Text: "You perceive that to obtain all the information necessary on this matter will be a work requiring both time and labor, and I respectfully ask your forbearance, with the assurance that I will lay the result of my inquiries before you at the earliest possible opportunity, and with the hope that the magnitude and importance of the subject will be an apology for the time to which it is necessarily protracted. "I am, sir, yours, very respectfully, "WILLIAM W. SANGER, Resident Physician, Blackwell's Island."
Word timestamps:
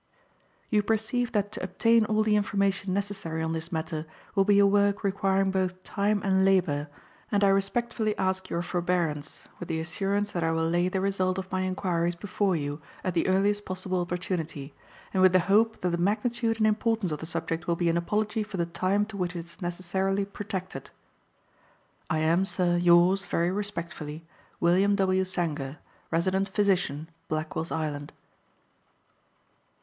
"You 0.71 0.81
perceive 0.81 1.31
that 1.33 1.51
to 1.51 1.63
obtain 1.63 2.05
all 2.05 2.23
the 2.23 2.35
information 2.35 2.91
necessary 2.91 3.43
on 3.43 3.51
this 3.51 3.71
matter 3.71 4.07
will 4.33 4.45
be 4.45 4.57
a 4.57 4.65
work 4.65 5.03
requiring 5.03 5.51
both 5.51 5.83
time 5.83 6.21
and 6.23 6.43
labor, 6.43 6.87
and 7.31 7.43
I 7.43 7.49
respectfully 7.49 8.17
ask 8.17 8.49
your 8.49 8.63
forbearance, 8.63 9.43
with 9.59 9.69
the 9.69 9.79
assurance 9.79 10.31
that 10.31 10.43
I 10.43 10.53
will 10.53 10.67
lay 10.67 10.89
the 10.89 11.01
result 11.01 11.37
of 11.37 11.51
my 11.51 11.61
inquiries 11.61 12.15
before 12.15 12.55
you 12.55 12.81
at 13.03 13.13
the 13.13 13.27
earliest 13.27 13.63
possible 13.65 14.01
opportunity, 14.01 14.73
and 15.13 15.21
with 15.21 15.33
the 15.33 15.41
hope 15.41 15.81
that 15.81 15.89
the 15.91 15.99
magnitude 15.99 16.57
and 16.57 16.65
importance 16.65 17.11
of 17.11 17.19
the 17.19 17.27
subject 17.27 17.67
will 17.67 17.75
be 17.75 17.87
an 17.87 17.95
apology 17.95 18.41
for 18.41 18.57
the 18.57 18.65
time 18.65 19.05
to 19.05 19.17
which 19.17 19.35
it 19.35 19.45
is 19.45 19.61
necessarily 19.61 20.25
protracted. 20.25 20.89
"I 22.09 22.17
am, 22.21 22.43
sir, 22.45 22.75
yours, 22.75 23.23
very 23.25 23.51
respectfully, 23.51 24.25
"WILLIAM 24.59 24.95
W. 24.95 25.23
SANGER, 25.25 25.77
Resident 26.09 26.49
Physician, 26.49 27.07
Blackwell's 27.27 27.69
Island." 27.71 28.11